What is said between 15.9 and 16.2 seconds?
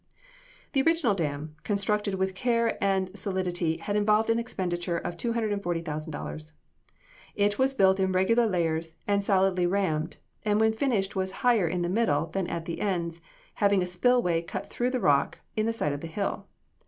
of the